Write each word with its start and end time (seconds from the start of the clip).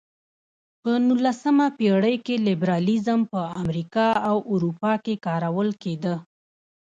په 0.81 0.91
نولسمه 1.07 1.67
پېړۍ 1.77 2.15
کې 2.25 2.35
لېبرالیزم 2.47 3.19
په 3.31 3.41
امریکا 3.61 4.07
او 4.29 4.37
اروپا 4.53 4.93
کې 5.03 5.13
کارول 5.25 5.69
کېده. 5.81 6.15